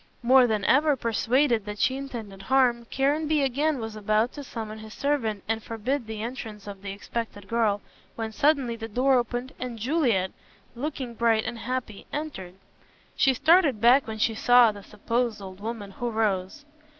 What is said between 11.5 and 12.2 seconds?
happy,